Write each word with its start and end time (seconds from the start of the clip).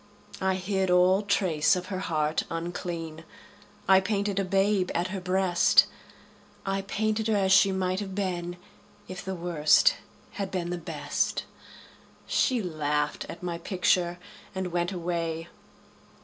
I 0.41 0.55
hid 0.55 0.89
all 0.89 1.21
trace 1.21 1.75
of 1.75 1.89
her 1.93 1.99
heart 1.99 2.41
unclean; 2.49 3.23
I 3.87 3.99
painted 3.99 4.39
a 4.39 4.43
babe 4.43 4.89
at 4.95 5.09
her 5.09 5.21
breast; 5.21 5.85
I 6.65 6.81
painted 6.81 7.27
her 7.27 7.35
as 7.35 7.51
she 7.51 7.71
might 7.71 7.99
have 7.99 8.15
been 8.15 8.57
If 9.07 9.23
the 9.23 9.35
Worst 9.35 9.97
had 10.31 10.49
been 10.49 10.71
the 10.71 10.79
Best. 10.79 11.43
She 12.25 12.63
laughed 12.63 13.27
at 13.29 13.43
my 13.43 13.59
picture 13.59 14.17
and 14.55 14.71
went 14.71 14.91
away. 14.91 15.49